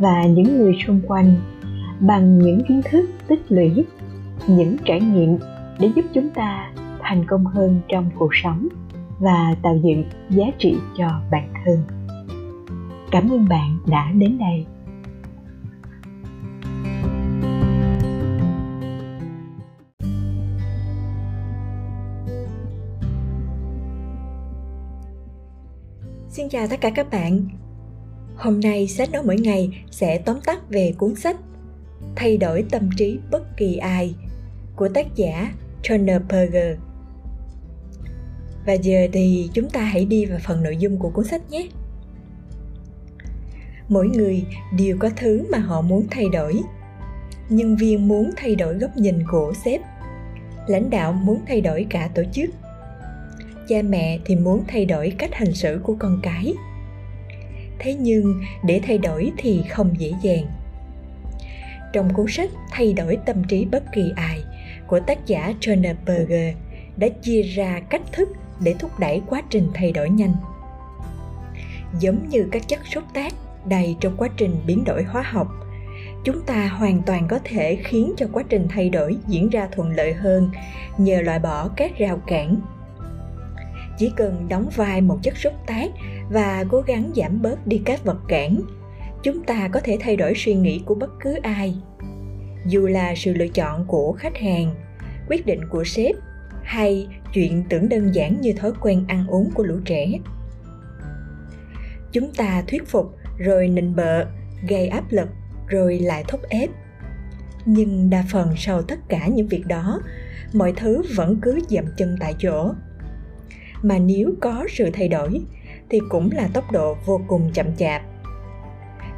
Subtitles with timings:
[0.00, 1.34] và những người xung quanh
[2.00, 3.84] bằng những kiến thức tích lũy,
[4.46, 5.38] những trải nghiệm
[5.78, 8.68] để giúp chúng ta thành công hơn trong cuộc sống
[9.18, 11.78] và tạo dựng giá trị cho bản thân
[13.10, 14.66] cảm ơn bạn đã đến đây
[26.28, 27.48] Xin chào tất cả các bạn.
[28.40, 31.36] Hôm nay sách nói mỗi ngày sẽ tóm tắt về cuốn sách
[32.16, 34.14] Thay đổi tâm trí bất kỳ ai
[34.76, 35.52] của tác giả
[35.88, 36.76] Turner Berger.
[38.66, 41.68] Và giờ thì chúng ta hãy đi vào phần nội dung của cuốn sách nhé.
[43.88, 44.44] Mỗi người
[44.78, 46.60] đều có thứ mà họ muốn thay đổi.
[47.48, 49.80] Nhân viên muốn thay đổi góc nhìn của sếp.
[50.66, 52.50] Lãnh đạo muốn thay đổi cả tổ chức
[53.68, 56.54] cha mẹ thì muốn thay đổi cách hành xử của con cái
[57.80, 60.46] thế nhưng, để thay đổi thì không dễ dàng.
[61.92, 64.42] Trong cuốn sách thay đổi tâm trí bất kỳ ai
[64.86, 66.54] của tác giả Turner Berger
[66.96, 68.28] đã chia ra cách thức
[68.60, 70.34] để thúc đẩy quá trình thay đổi nhanh.
[72.00, 73.32] Giống như các chất xúc tác
[73.64, 75.48] đầy trong quá trình biến đổi hóa học,
[76.24, 79.90] chúng ta hoàn toàn có thể khiến cho quá trình thay đổi diễn ra thuận
[79.90, 80.50] lợi hơn
[80.98, 82.56] nhờ loại bỏ các rào cản.
[83.98, 85.86] Chỉ cần đóng vai một chất xúc tác
[86.30, 88.60] và cố gắng giảm bớt đi các vật cản.
[89.22, 91.74] Chúng ta có thể thay đổi suy nghĩ của bất cứ ai.
[92.66, 94.74] Dù là sự lựa chọn của khách hàng,
[95.28, 96.16] quyết định của sếp,
[96.62, 100.12] hay chuyện tưởng đơn giản như thói quen ăn uống của lũ trẻ.
[102.12, 104.24] Chúng ta thuyết phục, rồi nịnh bợ,
[104.68, 105.28] gây áp lực,
[105.66, 106.70] rồi lại thúc ép.
[107.64, 110.00] Nhưng đa phần sau tất cả những việc đó,
[110.52, 112.72] mọi thứ vẫn cứ dậm chân tại chỗ.
[113.82, 115.40] Mà nếu có sự thay đổi
[115.90, 118.02] thì cũng là tốc độ vô cùng chậm chạp.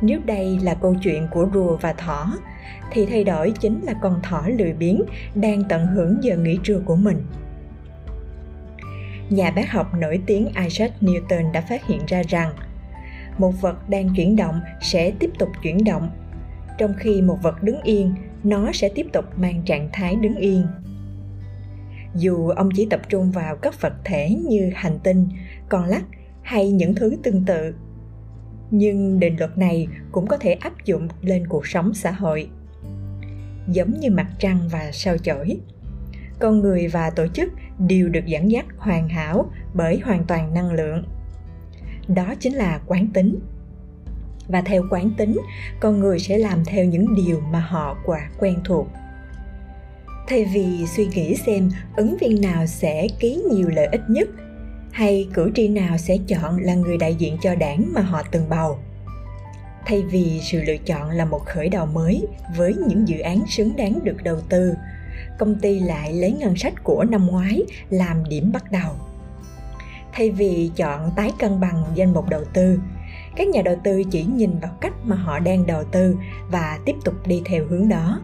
[0.00, 2.32] Nếu đây là câu chuyện của rùa và thỏ,
[2.90, 5.02] thì thay đổi chính là con thỏ lười biếng
[5.34, 7.22] đang tận hưởng giờ nghỉ trưa của mình.
[9.30, 12.52] Nhà bác học nổi tiếng Isaac Newton đã phát hiện ra rằng,
[13.38, 16.10] một vật đang chuyển động sẽ tiếp tục chuyển động,
[16.78, 20.66] trong khi một vật đứng yên, nó sẽ tiếp tục mang trạng thái đứng yên.
[22.14, 25.28] Dù ông chỉ tập trung vào các vật thể như hành tinh,
[25.68, 26.02] con lắc
[26.42, 27.74] hay những thứ tương tự.
[28.70, 32.48] Nhưng định luật này cũng có thể áp dụng lên cuộc sống xã hội.
[33.68, 35.58] Giống như mặt trăng và sao chổi,
[36.38, 40.72] con người và tổ chức đều được dẫn dắt hoàn hảo bởi hoàn toàn năng
[40.72, 41.04] lượng.
[42.08, 43.38] Đó chính là quán tính.
[44.48, 45.38] Và theo quán tính,
[45.80, 48.86] con người sẽ làm theo những điều mà họ quá quen thuộc.
[50.28, 54.28] Thay vì suy nghĩ xem ứng viên nào sẽ ký nhiều lợi ích nhất
[54.92, 58.48] hay cử tri nào sẽ chọn là người đại diện cho đảng mà họ từng
[58.48, 58.78] bầu?
[59.86, 62.26] Thay vì sự lựa chọn là một khởi đầu mới
[62.56, 64.74] với những dự án xứng đáng được đầu tư,
[65.38, 68.92] công ty lại lấy ngân sách của năm ngoái làm điểm bắt đầu.
[70.12, 72.78] Thay vì chọn tái cân bằng danh mục đầu tư,
[73.36, 76.16] các nhà đầu tư chỉ nhìn vào cách mà họ đang đầu tư
[76.50, 78.20] và tiếp tục đi theo hướng đó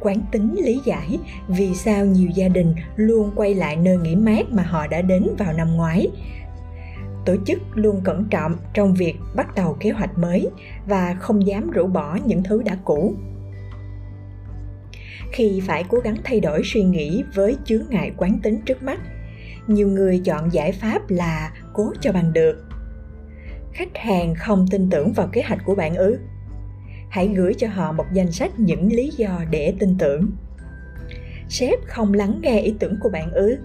[0.00, 1.18] quán tính lý giải
[1.48, 5.26] vì sao nhiều gia đình luôn quay lại nơi nghỉ mát mà họ đã đến
[5.38, 6.08] vào năm ngoái.
[7.24, 10.48] Tổ chức luôn cẩn trọng trong việc bắt đầu kế hoạch mới
[10.86, 13.14] và không dám rũ bỏ những thứ đã cũ.
[15.32, 19.00] Khi phải cố gắng thay đổi suy nghĩ với chướng ngại quán tính trước mắt,
[19.66, 22.64] nhiều người chọn giải pháp là cố cho bằng được.
[23.72, 26.18] Khách hàng không tin tưởng vào kế hoạch của bạn ư?
[27.16, 30.30] Hãy gửi cho họ một danh sách những lý do để tin tưởng.
[31.48, 33.58] Sếp không lắng nghe ý tưởng của bạn ư?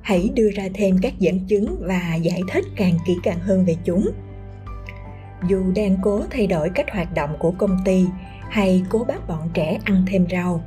[0.00, 3.76] Hãy đưa ra thêm các dẫn chứng và giải thích càng kỹ càng hơn về
[3.84, 4.10] chúng.
[5.48, 8.06] Dù đang cố thay đổi cách hoạt động của công ty
[8.50, 10.64] hay cố bắt bọn trẻ ăn thêm rau,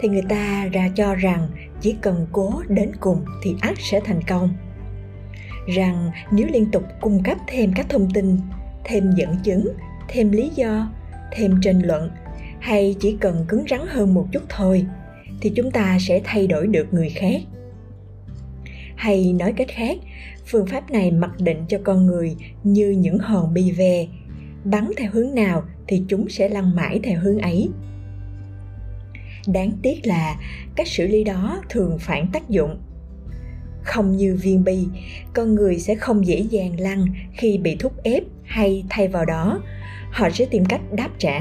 [0.00, 1.48] thì người ta ra cho rằng
[1.80, 4.48] chỉ cần cố đến cùng thì ắt sẽ thành công.
[5.66, 8.38] Rằng nếu liên tục cung cấp thêm các thông tin,
[8.84, 9.68] thêm dẫn chứng,
[10.08, 10.90] thêm lý do
[11.32, 12.10] thêm tranh luận,
[12.60, 14.86] hay chỉ cần cứng rắn hơn một chút thôi,
[15.40, 17.40] thì chúng ta sẽ thay đổi được người khác.
[18.96, 19.98] Hay nói cách khác,
[20.46, 24.06] phương pháp này mặc định cho con người như những hòn bi ve.
[24.64, 27.68] Bắn theo hướng nào thì chúng sẽ lăn mãi theo hướng ấy.
[29.46, 30.40] Đáng tiếc là
[30.76, 32.78] cách xử lý đó thường phản tác dụng.
[33.82, 34.86] Không như viên bi,
[35.34, 39.60] con người sẽ không dễ dàng lăn khi bị thúc ép hay thay vào đó
[40.16, 41.40] họ sẽ tìm cách đáp trả.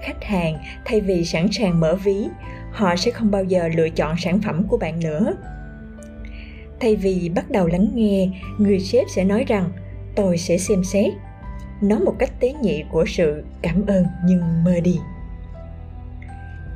[0.00, 2.28] Khách hàng, thay vì sẵn sàng mở ví,
[2.70, 5.34] họ sẽ không bao giờ lựa chọn sản phẩm của bạn nữa.
[6.80, 9.72] Thay vì bắt đầu lắng nghe, người sếp sẽ nói rằng,
[10.14, 11.12] tôi sẽ xem xét.
[11.82, 14.98] Nói một cách tế nhị của sự cảm ơn nhưng mơ đi.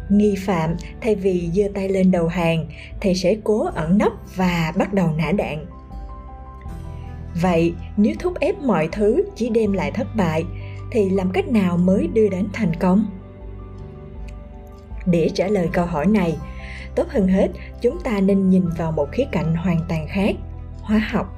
[0.09, 2.67] Nghi phạm, thay vì giơ tay lên đầu hàng
[3.01, 5.67] thì sẽ cố ẩn nấp và bắt đầu nã đạn
[7.41, 10.45] vậy, nếu thúc ép mọi thứ chỉ đem lại thất bại,
[10.91, 13.07] thì làm cách nào mới đưa đến thành công?
[15.07, 16.37] Để trả lời câu hỏi này,
[16.95, 17.49] tốt hơn hết,
[17.83, 20.35] chúng ta nên nhìn vào một khía cạnh hoàn toàn khác,
[20.81, 21.33] hóa học.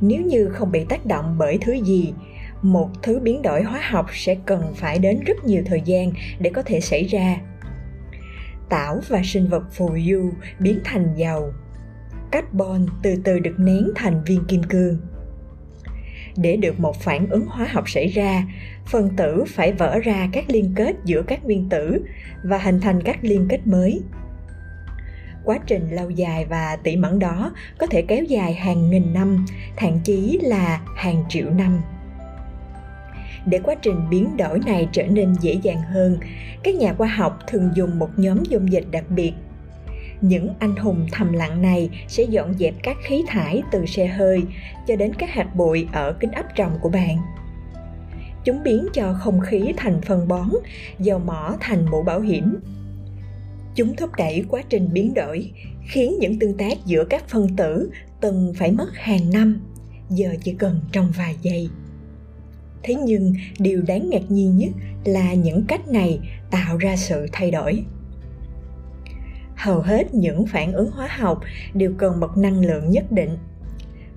[0.00, 2.14] Nếu như không bị tác động bởi thứ gì,
[2.62, 6.50] một thứ biến đổi hóa học sẽ cần phải đến rất nhiều thời gian để
[6.54, 7.36] có thể xảy ra.
[8.68, 11.52] Tảo và sinh vật phù du biến thành dầu
[12.32, 14.98] carbon từ từ được nén thành viên kim cương.
[16.36, 18.42] Để được một phản ứng hóa học xảy ra
[18.86, 22.04] phân tử phải vỡ ra các liên kết giữa các nguyên tử
[22.44, 24.00] và hình thành các liên kết mới.
[25.44, 29.46] Quá trình lâu dài và tỉ mẩn đó có thể kéo dài hàng nghìn năm,
[29.76, 31.80] thậm chí là hàng triệu năm.
[33.46, 36.18] Để quá trình biến đổi này trở nên dễ dàng hơn,
[36.62, 39.32] các nhà khoa học thường dùng một nhóm dung dịch đặc biệt
[40.22, 44.42] những anh hùng thầm lặng này sẽ dọn dẹp các khí thải từ xe hơi
[44.86, 47.18] cho đến các hạt bụi ở kính áp tròng của bạn.
[48.44, 50.48] Chúng biến cho không khí thành phân bón,
[50.98, 52.60] dầu mỏ thành mũ bảo hiểm.
[53.74, 55.50] Chúng thúc đẩy quá trình biến đổi,
[55.88, 57.90] khiến những tương tác giữa các phân tử
[58.20, 59.60] từng phải mất hàng năm,
[60.10, 61.68] giờ chỉ cần trong vài giây.
[62.82, 64.70] Thế nhưng, điều đáng ngạc nhiên nhất
[65.04, 66.18] là những cách này
[66.50, 67.84] tạo ra sự thay đổi
[69.62, 71.40] hầu hết những phản ứng hóa học
[71.74, 73.38] đều cần một năng lượng nhất định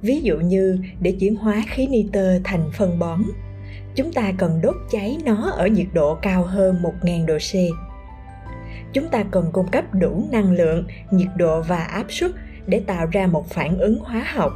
[0.01, 3.21] ví dụ như để chuyển hóa khí nitơ thành phân bón
[3.95, 7.53] chúng ta cần đốt cháy nó ở nhiệt độ cao hơn 1.000 độ C.
[8.93, 12.31] Chúng ta cần cung cấp đủ năng lượng, nhiệt độ và áp suất
[12.67, 14.51] để tạo ra một phản ứng hóa học.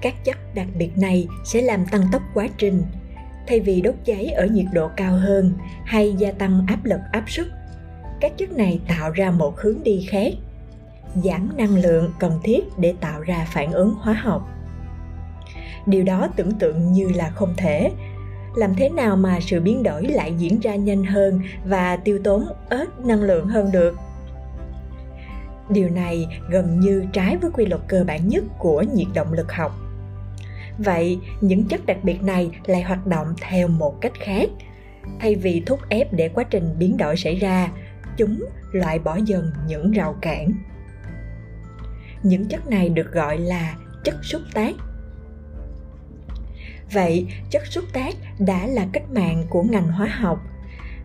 [0.00, 2.82] Các chất đặc biệt này sẽ làm tăng tốc quá trình,
[3.46, 5.52] thay vì đốt cháy ở nhiệt độ cao hơn
[5.84, 7.46] hay gia tăng áp lực áp suất
[8.24, 10.32] các chất này tạo ra một hướng đi khác,
[11.14, 14.48] giảm năng lượng cần thiết để tạo ra phản ứng hóa học.
[15.86, 17.90] Điều đó tưởng tượng như là không thể.
[18.56, 22.46] Làm thế nào mà sự biến đổi lại diễn ra nhanh hơn và tiêu tốn
[22.70, 23.96] ít năng lượng hơn được?
[25.68, 29.52] Điều này gần như trái với quy luật cơ bản nhất của nhiệt động lực
[29.52, 29.72] học.
[30.78, 34.50] Vậy, những chất đặc biệt này lại hoạt động theo một cách khác.
[35.20, 37.70] Thay vì thúc ép để quá trình biến đổi xảy ra
[38.16, 40.52] chúng loại bỏ dần những rào cản.
[42.22, 43.74] Những chất này được gọi là
[44.04, 44.74] chất xúc tác.
[46.92, 50.40] Vậy, chất xúc tác đã là cách mạng của ngành hóa học,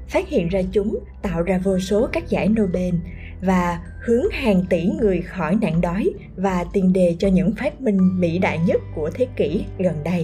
[0.07, 2.95] phát hiện ra chúng, tạo ra vô số các giải nobel
[3.41, 8.19] và hướng hàng tỷ người khỏi nạn đói và tiền đề cho những phát minh
[8.19, 10.23] vĩ đại nhất của thế kỷ gần đây.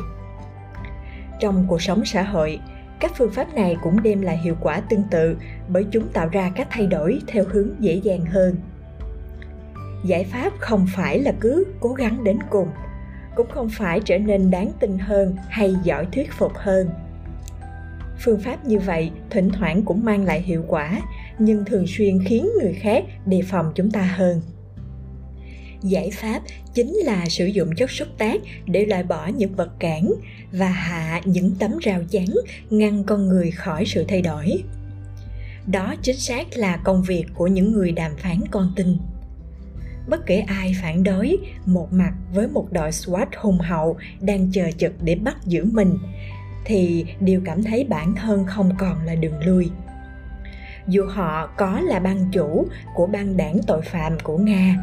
[1.40, 2.60] Trong cuộc sống xã hội
[3.06, 6.52] các phương pháp này cũng đem lại hiệu quả tương tự, bởi chúng tạo ra
[6.56, 8.56] các thay đổi theo hướng dễ dàng hơn.
[10.06, 12.68] Giải pháp không phải là cứ cố gắng đến cùng,
[13.36, 16.90] cũng không phải trở nên đáng tin hơn hay giỏi thuyết phục hơn.
[18.20, 21.02] Phương pháp như vậy thỉnh thoảng cũng mang lại hiệu quả,
[21.40, 24.42] nhưng thường xuyên khiến người khác đề phòng chúng ta hơn
[25.86, 26.42] giải pháp
[26.74, 30.14] chính là sử dụng chất xúc tác để loại bỏ những vật cản
[30.52, 32.26] và hạ những tấm rào chắn
[32.70, 34.64] ngăn con người khỏi sự thay đổi.
[35.68, 38.98] Đó chính xác là công việc của những người đàm phán con tin.
[40.10, 44.72] Bất kể ai phản đối, một mặt với một đội SWAT hùng hậu đang chờ
[44.78, 45.98] chực để bắt giữ mình,
[46.66, 49.70] thì đều cảm thấy bản thân không còn là đường lui.
[50.88, 54.76] Dù họ có là ban chủ của băng đảng tội phạm của nga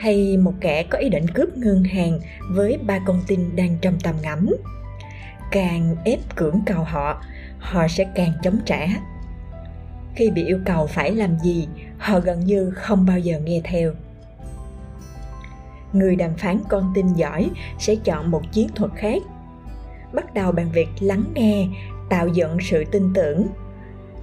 [0.00, 3.94] hay một kẻ có ý định cướp ngân hàng với ba con tin đang trong
[4.02, 4.48] tầm ngắm?
[5.50, 7.22] Càng ép cưỡng cầu họ
[7.58, 8.86] họ sẽ càng chống trả.
[10.14, 13.92] Khi bị yêu cầu phải làm gì, họ gần như không bao giờ nghe theo.
[15.92, 19.22] Người đàm phán con tin giỏi sẽ chọn một chiến thuật khác.
[20.12, 21.66] Bắt đầu bằng việc lắng nghe,
[22.08, 23.46] tạo dựng sự tin tưởng.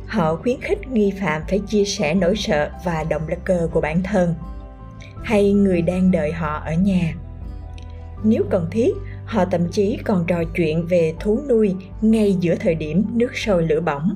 [0.08, 3.82] Họ khuyến khích nghi phạm phải chia sẻ nỗi sợ và động lực cơ của
[3.82, 4.36] bản thân
[5.24, 7.14] hay người đang đợi họ ở nhà.
[8.24, 8.94] Nếu cần thiết,
[9.26, 13.64] họ thậm chí còn trò chuyện về thú nuôi ngay giữa thời điểm nước sôi
[13.64, 14.16] lửa bỏng.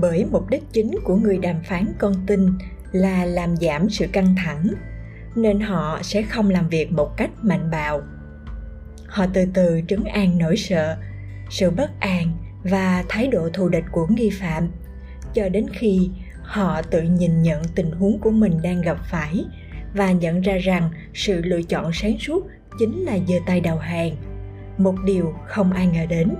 [0.00, 2.48] Bởi mục đích chính của người đàm phán con tin
[2.92, 4.68] là làm giảm sự căng thẳng,
[5.34, 8.02] nên họ sẽ không làm việc một cách mạnh bạo.
[9.06, 10.96] Họ từ từ trấn an nỗi sợ,
[11.50, 12.32] sự bất an
[12.64, 14.68] và thái độ thù địch của nghi phạm,
[15.34, 16.10] cho đến khi
[16.42, 19.44] họ tự nhìn nhận tình huống của mình đang gặp phải
[19.94, 22.46] và nhận ra rằng sự lựa chọn sáng suốt
[22.78, 24.16] chính là giơ tay đầu hàng.
[24.78, 26.34] Một điều không ai ngờ đến.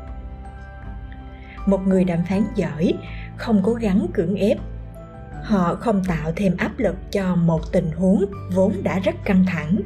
[1.66, 2.94] Một người đàm phán giỏi,
[3.36, 4.58] không cố gắng cưỡng ép.
[5.42, 9.80] Họ không tạo thêm áp lực cho một tình huống vốn đã rất căng thẳng.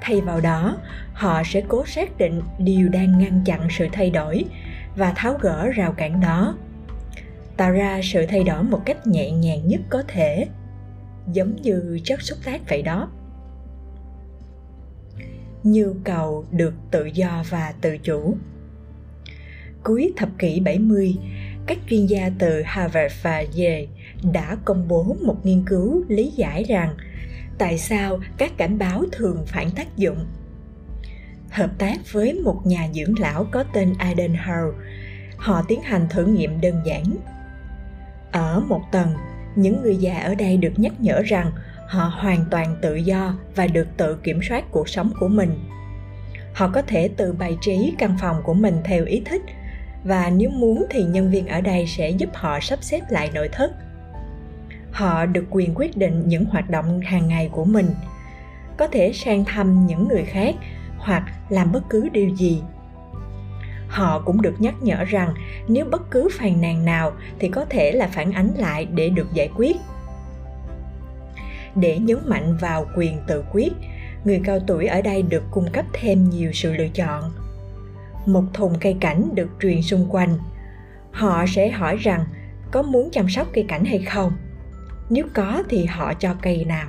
[0.00, 0.76] Thay vào đó,
[1.12, 4.44] họ sẽ cố xác định điều đang ngăn chặn sự thay đổi
[4.96, 6.54] và tháo gỡ rào cản đó.
[7.56, 10.46] Tạo ra sự thay đổi một cách nhẹ nhàng nhất có thể
[11.32, 13.10] giống như chất xúc tác vậy đó
[15.62, 18.36] nhu cầu được tự do và tự chủ
[19.84, 21.16] cuối thập kỷ 70,
[21.66, 23.86] các chuyên gia từ Harvard và Yale
[24.32, 26.94] đã công bố một nghiên cứu lý giải rằng
[27.58, 30.26] tại sao các cảnh báo thường phản tác dụng.
[31.50, 34.68] Hợp tác với một nhà dưỡng lão có tên Aden Hall,
[35.36, 37.04] họ tiến hành thử nghiệm đơn giản.
[38.32, 39.14] Ở một tầng,
[39.54, 41.52] những người già ở đây được nhắc nhở rằng
[41.88, 45.50] họ hoàn toàn tự do và được tự kiểm soát cuộc sống của mình.
[46.52, 49.42] Họ có thể tự bày trí căn phòng của mình theo ý thích
[50.04, 53.48] và nếu muốn thì nhân viên ở đây sẽ giúp họ sắp xếp lại nội
[53.52, 53.72] thất
[54.94, 57.86] họ được quyền quyết định những hoạt động hàng ngày của mình,
[58.76, 60.54] có thể sang thăm những người khác
[60.98, 62.62] hoặc làm bất cứ điều gì
[63.94, 65.34] họ cũng được nhắc nhở rằng
[65.68, 69.26] nếu bất cứ phàn nàn nào thì có thể là phản ánh lại để được
[69.32, 69.76] giải quyết.
[71.74, 73.72] Để nhấn mạnh vào quyền tự quyết,
[74.24, 77.32] người cao tuổi ở đây được cung cấp thêm nhiều sự lựa chọn.
[78.26, 80.38] Một thùng cây cảnh được truyền xung quanh.
[81.12, 82.24] Họ sẽ hỏi rằng
[82.70, 84.32] có muốn chăm sóc cây cảnh hay không?
[85.10, 86.88] Nếu có thì họ cho cây nào?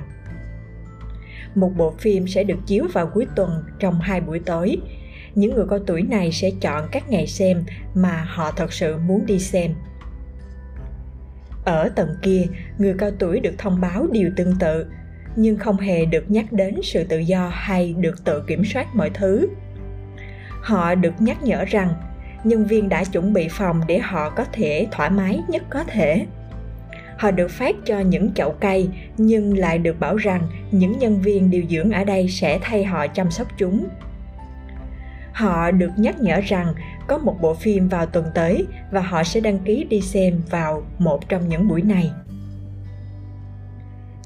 [1.54, 4.76] Một bộ phim sẽ được chiếu vào cuối tuần trong hai buổi tối
[5.36, 7.64] những người cao tuổi này sẽ chọn các ngày xem
[7.94, 9.74] mà họ thật sự muốn đi xem.
[11.64, 12.42] Ở tầng kia,
[12.78, 14.86] người cao tuổi được thông báo điều tương tự,
[15.36, 19.10] nhưng không hề được nhắc đến sự tự do hay được tự kiểm soát mọi
[19.10, 19.48] thứ.
[20.62, 21.94] Họ được nhắc nhở rằng
[22.44, 26.26] nhân viên đã chuẩn bị phòng để họ có thể thoải mái nhất có thể.
[27.18, 31.50] Họ được phát cho những chậu cây, nhưng lại được bảo rằng những nhân viên
[31.50, 33.86] điều dưỡng ở đây sẽ thay họ chăm sóc chúng
[35.36, 36.74] họ được nhắc nhở rằng
[37.06, 40.82] có một bộ phim vào tuần tới và họ sẽ đăng ký đi xem vào
[40.98, 42.10] một trong những buổi này.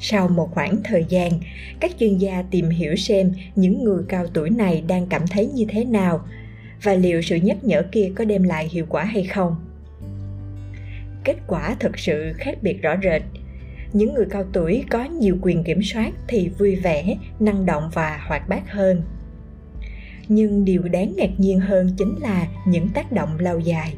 [0.00, 1.30] Sau một khoảng thời gian,
[1.80, 5.64] các chuyên gia tìm hiểu xem những người cao tuổi này đang cảm thấy như
[5.68, 6.24] thế nào
[6.82, 9.56] và liệu sự nhắc nhở kia có đem lại hiệu quả hay không.
[11.24, 13.22] Kết quả thực sự khác biệt rõ rệt.
[13.92, 18.20] Những người cao tuổi có nhiều quyền kiểm soát thì vui vẻ, năng động và
[18.28, 19.02] hoạt bát hơn
[20.30, 23.94] nhưng điều đáng ngạc nhiên hơn chính là những tác động lâu dài.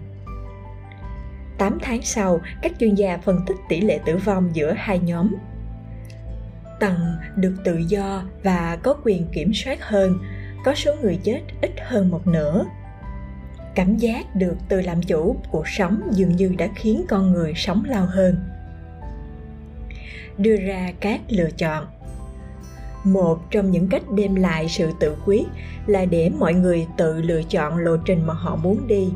[1.59, 5.35] 8 tháng sau, các chuyên gia phân tích tỷ lệ tử vong giữa hai nhóm.
[6.81, 6.99] Tầng
[7.37, 10.19] được tự do và có quyền kiểm soát hơn
[10.65, 12.65] có số người chết ít hơn một nửa.
[13.75, 17.85] Cảm giác được tự làm chủ cuộc sống dường như đã khiến con người sống
[17.85, 18.37] lâu hơn.
[20.39, 21.87] Đưa ra các lựa chọn
[23.05, 25.45] một trong những cách đem lại sự tự quyết
[25.87, 29.09] là để mọi người tự lựa chọn lộ trình mà họ muốn đi,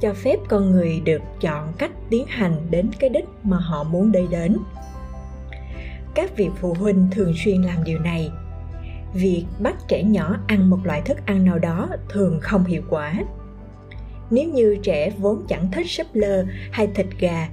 [0.00, 4.12] cho phép con người được chọn cách tiến hành đến cái đích mà họ muốn
[4.12, 4.56] đi đến.
[6.14, 8.30] Các vị phụ huynh thường xuyên làm điều này.
[9.14, 13.14] Việc bắt trẻ nhỏ ăn một loại thức ăn nào đó thường không hiệu quả.
[14.30, 17.48] Nếu như trẻ vốn chẳng thích súp lơ hay thịt gà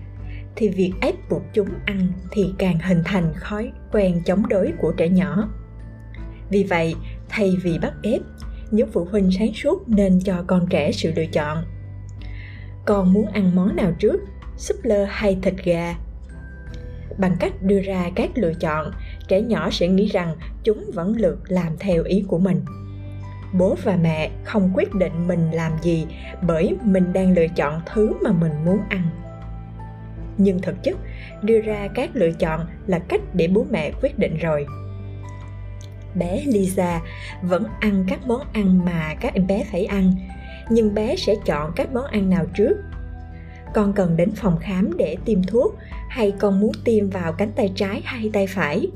[0.57, 4.91] thì việc ép buộc chúng ăn thì càng hình thành thói quen chống đối của
[4.91, 5.49] trẻ nhỏ.
[6.49, 6.95] Vì vậy,
[7.29, 8.21] thay vì bắt ép,
[8.71, 11.63] những phụ huynh sáng suốt nên cho con trẻ sự lựa chọn.
[12.85, 14.21] Con muốn ăn món nào trước?
[14.57, 15.95] Súp lơ hay thịt gà?
[17.17, 18.91] Bằng cách đưa ra các lựa chọn,
[19.27, 22.61] trẻ nhỏ sẽ nghĩ rằng chúng vẫn lượt làm theo ý của mình.
[23.53, 26.07] Bố và mẹ không quyết định mình làm gì
[26.41, 29.26] bởi mình đang lựa chọn thứ mà mình muốn ăn
[30.37, 30.97] nhưng thực chất,
[31.41, 34.65] đưa ra các lựa chọn là cách để bố mẹ quyết định rồi.
[36.15, 37.01] Bé lisa
[37.41, 40.13] vẫn ăn các món ăn mà các em bé phải ăn,
[40.69, 42.77] nhưng bé sẽ chọn các món ăn nào trước?
[43.73, 45.75] Con cần đến phòng khám để tiêm thuốc
[46.09, 48.87] hay con muốn tiêm vào cánh tay trái hay tay phải?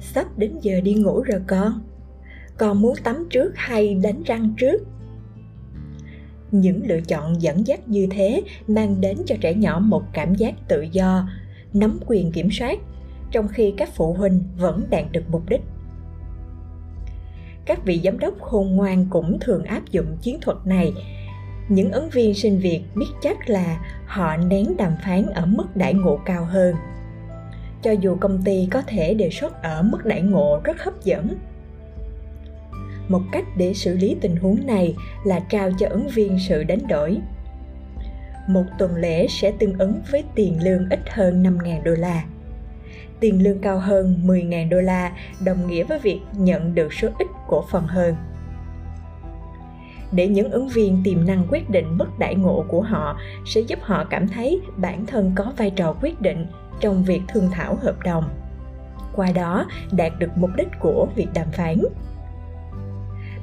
[0.00, 1.80] Sắp đến giờ đi ngủ rồi con.
[2.58, 4.78] Con muốn tắm trước hay đánh răng trước?
[6.52, 10.54] Những lựa chọn dẫn dắt như thế mang đến cho trẻ nhỏ một cảm giác
[10.68, 11.28] tự do,
[11.72, 12.78] nắm quyền kiểm soát,
[13.30, 15.60] trong khi các phụ huynh vẫn đạt được mục đích.
[17.64, 20.92] Các vị giám đốc khôn ngoan cũng thường áp dụng chiến thuật này.
[21.68, 25.94] Những ứng viên sinh việc biết chắc là họ nén đàm phán ở mức đãi
[25.94, 26.74] ngộ cao hơn.
[27.82, 31.36] Cho dù công ty có thể đề xuất ở mức đãi ngộ rất hấp dẫn
[33.12, 36.86] một cách để xử lý tình huống này là trao cho ứng viên sự đánh
[36.88, 37.20] đổi
[38.46, 42.24] một tuần lễ sẽ tương ứng với tiền lương ít hơn 5.000 đô la.
[43.20, 45.12] Tiền lương cao hơn 10.000 đô la
[45.44, 48.14] đồng nghĩa với việc nhận được số ít cổ phần hơn.
[50.12, 53.78] Để những ứng viên tiềm năng quyết định mức đại ngộ của họ sẽ giúp
[53.82, 56.46] họ cảm thấy bản thân có vai trò quyết định
[56.80, 58.24] trong việc thương thảo hợp đồng.
[59.16, 61.78] Qua đó đạt được mục đích của việc đàm phán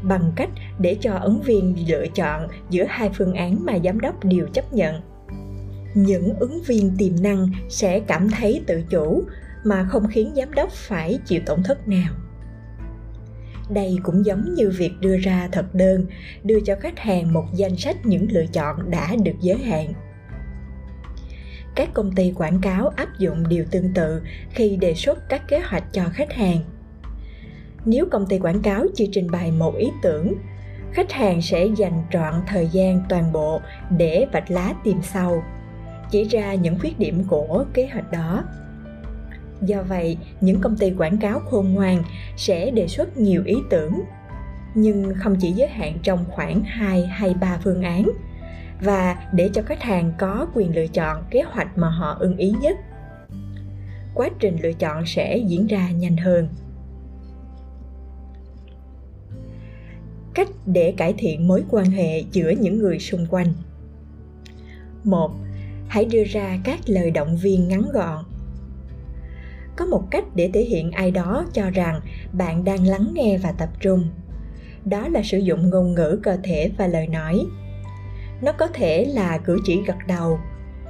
[0.03, 4.24] bằng cách để cho ứng viên lựa chọn giữa hai phương án mà giám đốc
[4.24, 5.01] đều chấp nhận.
[5.94, 9.24] Những ứng viên tiềm năng sẽ cảm thấy tự chủ
[9.63, 12.13] mà không khiến giám đốc phải chịu tổn thất nào.
[13.70, 16.06] Đây cũng giống như việc đưa ra thật đơn,
[16.44, 19.94] đưa cho khách hàng một danh sách những lựa chọn đã được giới hạn.
[21.75, 25.60] Các công ty quảng cáo áp dụng điều tương tự khi đề xuất các kế
[25.60, 26.58] hoạch cho khách hàng
[27.86, 30.34] nếu công ty quảng cáo chỉ trình bày một ý tưởng,
[30.92, 33.62] khách hàng sẽ dành trọn thời gian toàn bộ
[33.98, 35.44] để vạch lá tìm sau,
[36.12, 38.44] chỉ ra những khuyết điểm của kế hoạch đó
[39.62, 42.04] do vậy, những công ty quảng cáo khôn ngoan
[42.38, 44.02] sẽ đề xuất nhiều ý tưởng,
[44.76, 48.10] nhưng không chỉ giới hạn trong khoảng 2 hay 3 phương án
[48.82, 52.54] và để cho khách hàng có quyền lựa chọn kế hoạch mà họ ưng ý
[52.62, 52.78] nhất.
[54.14, 56.48] Quá trình lựa chọn sẽ diễn ra nhanh hơn.
[60.34, 63.54] Cách để cải thiện mối quan hệ giữa những người xung quanh.
[65.04, 65.32] Một,
[65.88, 68.26] hãy đưa ra các lời động viên ngắn gọn.
[69.76, 72.02] Có một cách để thể hiện ai đó cho rằng
[72.34, 74.04] bạn đang lắng nghe và tập trung.
[74.86, 77.46] Đó là sử dụng ngôn ngữ cơ thể và lời nói.
[78.42, 80.39] Nó có thể là cử chỉ gật đầu,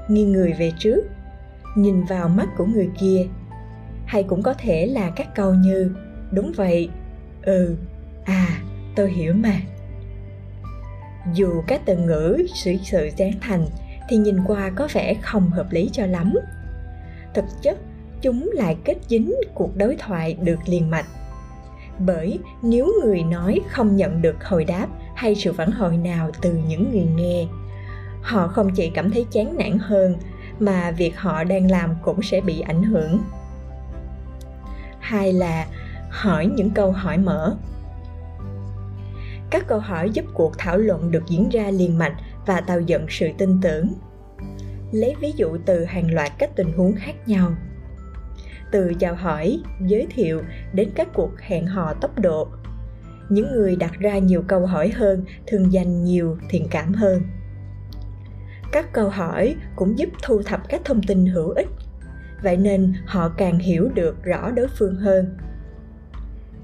[0.10, 1.02] nghiêng người về trước,
[1.75, 3.28] nhìn vào mắt của người kia,
[4.06, 5.91] hay cũng có thể là các câu như,
[6.32, 6.89] đúng vậy
[7.41, 7.75] ừ
[8.25, 8.62] à
[8.95, 9.54] tôi hiểu mà.
[11.34, 13.67] Dù các từ ngữ sự sự dán thành
[14.10, 16.34] thì nhìn qua có vẻ không hợp lý cho lắm.
[17.34, 17.78] Thực chất,
[18.21, 21.06] chúng lại kết dính cuộc đối thoại được liền mạch.
[21.99, 26.54] Bởi nếu người nói không nhận được hồi đáp hay sự phản hồi nào từ
[26.67, 27.45] những người nghe,
[28.21, 30.17] họ không chỉ cảm thấy chán nản hơn
[30.60, 33.19] mà việc họ đang làm cũng sẽ bị ảnh hưởng.
[34.99, 35.65] Hai là,
[36.10, 37.56] hỏi những câu hỏi mở
[39.51, 43.05] các câu hỏi giúp cuộc thảo luận được diễn ra liền mạch và tạo dựng
[43.09, 43.93] sự tin tưởng.
[44.91, 47.51] Lấy ví dụ từ hàng loạt các tình huống khác nhau.
[48.71, 50.41] Từ chào hỏi, giới thiệu
[50.73, 52.47] đến các cuộc hẹn hò tốc độ.
[53.29, 57.21] Những người đặt ra nhiều câu hỏi hơn thường dành nhiều thiện cảm hơn.
[58.71, 61.67] Các câu hỏi cũng giúp thu thập các thông tin hữu ích.
[62.43, 65.38] Vậy nên họ càng hiểu được rõ đối phương hơn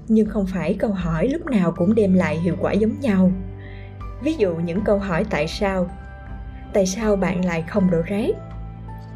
[0.08, 3.32] nhưng không phải câu hỏi lúc nào cũng đem lại hiệu quả giống nhau.
[4.22, 5.88] Ví dụ những câu hỏi tại sao
[6.76, 8.30] tại sao bạn lại không đổ rác?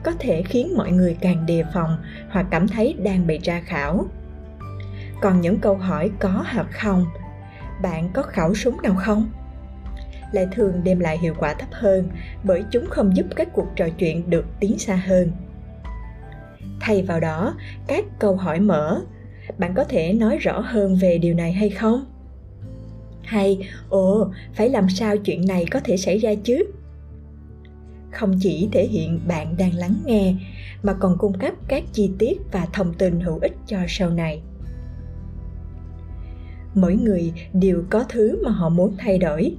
[0.03, 1.97] Có thể khiến mọi người càng đề phòng
[2.31, 4.07] hoặc cảm thấy đang bị tra khảo.
[5.21, 7.07] Còn những câu hỏi có hoặc không,
[7.83, 9.31] bạn có khẩu súng nào không?
[10.33, 12.09] Lại thường đem lại hiệu quả thấp hơn
[12.45, 15.33] bởi chúng không giúp các cuộc trò chuyện được tiến xa hơn.
[16.81, 17.55] Thay vào đó,
[17.87, 19.01] các câu hỏi mở
[19.59, 22.05] bạn có thể nói rõ hơn về điều này hay không?
[23.23, 26.65] Hay, ồ, phải làm sao chuyện này có thể xảy ra chứ?
[28.11, 30.35] Không chỉ thể hiện bạn đang lắng nghe,
[30.83, 34.43] mà còn cung cấp các chi tiết và thông tin hữu ích cho sau này.
[36.75, 39.57] Mỗi người đều có thứ mà họ muốn thay đổi.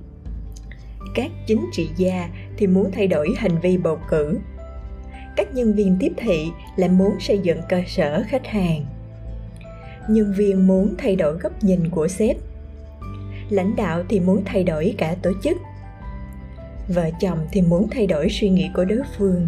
[1.16, 4.40] Các chính trị gia thì muốn thay đổi hành vi bầu cử.
[5.36, 8.86] Các nhân viên tiếp thị lại muốn xây dựng cơ sở khách hàng
[10.08, 12.38] nhân viên muốn thay đổi góc nhìn của sếp.
[13.50, 15.58] Lãnh đạo thì muốn thay đổi cả tổ chức.
[16.88, 19.48] Vợ chồng thì muốn thay đổi suy nghĩ của đối phương.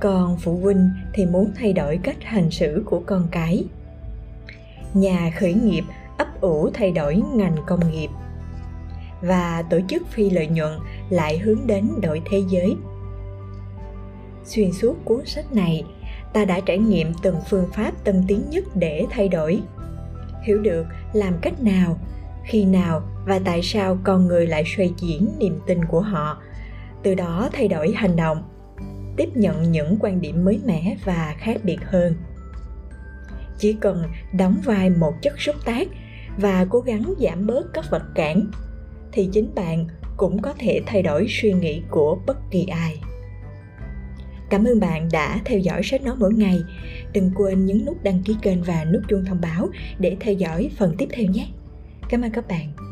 [0.00, 3.64] Còn phụ huynh thì muốn thay đổi cách hành xử của con cái.
[4.94, 5.82] Nhà khởi nghiệp
[6.18, 8.08] ấp ủ thay đổi ngành công nghiệp.
[9.20, 10.72] Và tổ chức phi lợi nhuận
[11.10, 12.76] lại hướng đến đổi thế giới.
[14.44, 15.84] Xuyên suốt cuốn sách này
[16.32, 19.60] ta đã trải nghiệm từng phương pháp tân tiến nhất để thay đổi.
[20.42, 21.98] Hiểu được làm cách nào,
[22.44, 26.42] khi nào và tại sao con người lại xoay chuyển niềm tin của họ,
[27.02, 28.42] từ đó thay đổi hành động,
[29.16, 32.14] tiếp nhận những quan điểm mới mẻ và khác biệt hơn.
[33.58, 35.88] Chỉ cần đóng vai một chất xúc tác
[36.36, 38.50] và cố gắng giảm bớt các vật cản,
[39.12, 39.86] thì chính bạn
[40.16, 43.00] cũng có thể thay đổi suy nghĩ của bất kỳ ai.
[44.50, 46.60] Cảm ơn bạn đã theo dõi sách nói mỗi ngày.
[47.12, 50.70] Đừng quên nhấn nút đăng ký kênh và nút chuông thông báo để theo dõi
[50.78, 51.46] phần tiếp theo nhé.
[52.08, 52.87] Cảm ơn các bạn.